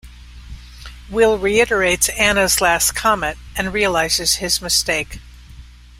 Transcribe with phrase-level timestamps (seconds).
[1.11, 5.19] Will reiterates Anna's last comment and realizes his mistake.